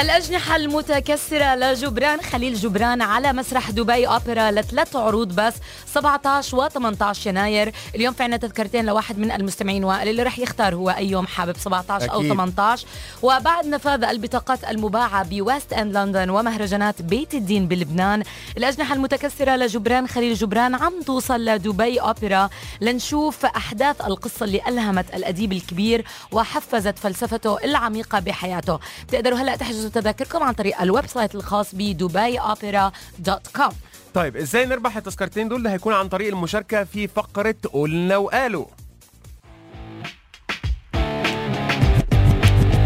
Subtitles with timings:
[0.00, 5.54] الأجنحة المتكسرة لجبران خليل جبران على مسرح دبي أوبرا لثلاث عروض بس
[5.86, 7.72] 17 و 18 يناير.
[7.94, 11.56] اليوم في عنا تذكرتين لواحد من المستمعين وائل اللي رح يختار هو أي يوم حابب
[11.56, 12.32] 17 أو أكيد.
[12.32, 12.86] 18
[13.22, 18.22] وبعد نفاذ البطاقات المباعة بويست أند لندن ومهرجانات بيت الدين بلبنان
[18.56, 22.50] الأجنحة المتكسرة لجبران خليل جبران عم توصل لدبي أوبرا
[22.80, 28.78] لنشوف أحداث القصة اللي ألهمت الأديب الكبير وحفزت فلسفته العميقة بحياته.
[29.08, 33.72] بتقدروا هلأ تحجزوا تذاكركم عن طريق ال website الخاص ب Dubai Opera dot com.
[34.14, 38.66] طيب إزاي نربح التذكرتين دول؟ ده هيكون عن طريق المشاركة في فقرة قلنا وقالوا.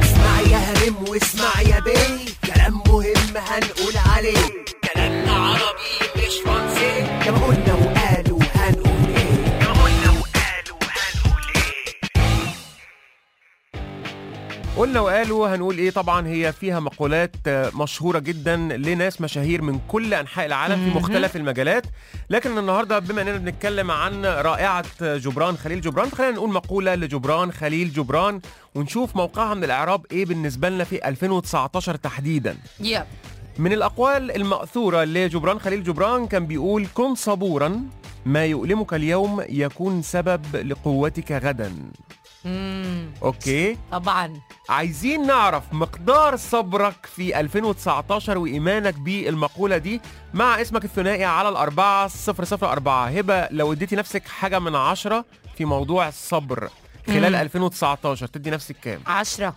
[0.03, 4.65] اسمع يا هرم واسمع يا بي كلام مهم هنقول عليه.
[14.79, 20.15] قلنا وقالوا هنقول إيه؟ طبعا هي فيها مقولات آه، مشهورة جدا لناس مشاهير من كل
[20.15, 21.87] أنحاء العالم في مختلف المجالات.
[22.31, 27.93] لكن النهارده بما إننا بنتكلم عن رائعة جبران خليل جبران خلينا نقول مقولة لجبران خليل
[27.93, 28.41] جبران
[28.75, 32.57] ونشوف موقعها من الإعراب إيه بالنسبة لنا في 2019 تحديدا.
[32.81, 33.05] يب.
[33.59, 37.83] من الأقوال المأثورة لجبران خليل جبران كان بيقول كن صبورا
[38.27, 41.73] ما يؤلمك اليوم يكون سبب لقوتك غدا.
[42.45, 43.11] مم.
[43.23, 50.01] okay طبعا عايزين نعرف مقدار صبرك في 2019 وإيمانك بالمقولة دي
[50.35, 55.25] مع اسمك الثنائي على الأربعة صفر صفر أربعة هبة لو اديتي نفسك حاجة من عشرة
[55.57, 56.69] في موضوع الصبر
[57.07, 57.41] خلال مم.
[57.41, 59.57] 2019 تدي نفسك كام؟ عشرة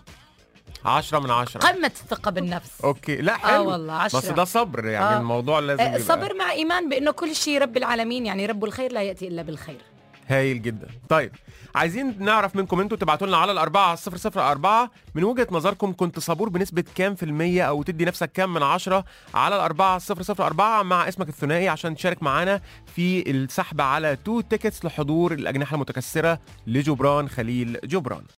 [0.85, 4.31] عشرة من عشرة قمة الثقة بالنفس okay لا حلو والله، بس عشرة.
[4.33, 5.19] ده صبر يعني آه.
[5.19, 8.91] الموضوع لازم آه، يبقى صبر مع إيمان بأنه كل شيء رب العالمين يعني رب الخير
[8.93, 9.81] لا يأتي إلا بالخير
[10.31, 10.87] هايل جدا.
[11.09, 11.31] طيب
[11.75, 14.91] عايزين نعرف منكم أنتوا تبعتوا لنا على الأربعة صفر صفر أربعة.
[15.15, 19.05] من وجهة نظركم كنت صبور بنسبة كام في المية أو تدي نفسك كام من عشرة؟
[19.33, 22.61] على الأربعة صفر صفر أربعة مع اسمك الثنائي عشان تشارك معانا
[22.95, 28.23] في السحب على two tickets لحضور الأجنحة المتكسرة لجبران خليل جبران.